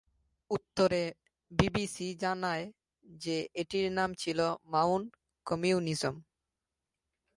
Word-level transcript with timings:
উত্তরে 0.51 1.03
বিবিসি 1.51 2.07
জানায় 2.21 2.65
যে 3.05 3.37
এটির 3.55 3.87
নাম 3.91 4.09
ছিল 4.13 4.39
"মাউন্ট 4.65 5.09
কমিউনিজম"। 5.45 6.15